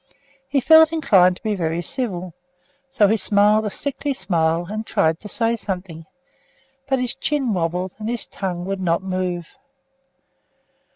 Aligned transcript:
He 0.49 0.59
felt 0.61 0.91
inclined 0.91 1.35
to 1.35 1.43
be 1.43 1.53
very 1.53 1.83
civil, 1.83 2.33
so 2.89 3.07
he 3.07 3.17
smiled 3.17 3.65
a 3.65 3.69
sickly 3.69 4.15
smile 4.15 4.65
and 4.67 4.83
tried 4.83 5.19
to 5.19 5.29
say 5.29 5.55
something, 5.55 6.07
but 6.89 6.97
his 6.97 7.13
chin 7.13 7.53
wobbled, 7.53 7.93
and 7.99 8.09
his 8.09 8.25
tongue 8.25 8.65
would 8.65 8.81
not 8.81 9.03
move. 9.03 9.47